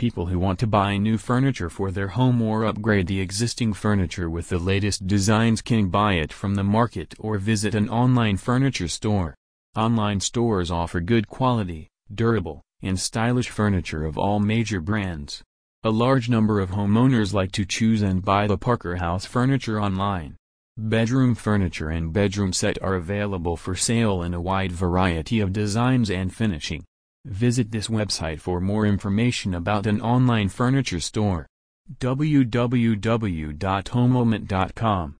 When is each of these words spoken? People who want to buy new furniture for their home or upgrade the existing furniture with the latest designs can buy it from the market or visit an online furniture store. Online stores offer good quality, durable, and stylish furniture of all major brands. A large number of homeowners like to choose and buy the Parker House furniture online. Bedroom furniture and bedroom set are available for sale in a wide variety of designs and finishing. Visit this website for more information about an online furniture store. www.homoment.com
People 0.00 0.24
who 0.28 0.38
want 0.38 0.58
to 0.60 0.66
buy 0.66 0.96
new 0.96 1.18
furniture 1.18 1.68
for 1.68 1.90
their 1.90 2.08
home 2.08 2.40
or 2.40 2.64
upgrade 2.64 3.06
the 3.06 3.20
existing 3.20 3.74
furniture 3.74 4.30
with 4.30 4.48
the 4.48 4.56
latest 4.56 5.06
designs 5.06 5.60
can 5.60 5.88
buy 5.90 6.14
it 6.14 6.32
from 6.32 6.54
the 6.54 6.64
market 6.64 7.12
or 7.18 7.36
visit 7.36 7.74
an 7.74 7.86
online 7.90 8.38
furniture 8.38 8.88
store. 8.88 9.34
Online 9.76 10.18
stores 10.18 10.70
offer 10.70 11.00
good 11.02 11.28
quality, 11.28 11.86
durable, 12.14 12.62
and 12.80 12.98
stylish 12.98 13.50
furniture 13.50 14.06
of 14.06 14.16
all 14.16 14.40
major 14.40 14.80
brands. 14.80 15.42
A 15.82 15.90
large 15.90 16.30
number 16.30 16.60
of 16.60 16.70
homeowners 16.70 17.34
like 17.34 17.52
to 17.52 17.66
choose 17.66 18.00
and 18.00 18.24
buy 18.24 18.46
the 18.46 18.56
Parker 18.56 18.96
House 18.96 19.26
furniture 19.26 19.78
online. 19.78 20.34
Bedroom 20.78 21.34
furniture 21.34 21.90
and 21.90 22.10
bedroom 22.10 22.54
set 22.54 22.80
are 22.82 22.94
available 22.94 23.58
for 23.58 23.74
sale 23.76 24.22
in 24.22 24.32
a 24.32 24.40
wide 24.40 24.72
variety 24.72 25.40
of 25.40 25.52
designs 25.52 26.10
and 26.10 26.34
finishing. 26.34 26.86
Visit 27.26 27.70
this 27.70 27.88
website 27.88 28.40
for 28.40 28.62
more 28.62 28.86
information 28.86 29.52
about 29.52 29.86
an 29.86 30.00
online 30.00 30.48
furniture 30.48 31.00
store. 31.00 31.46
www.homoment.com 31.98 33.60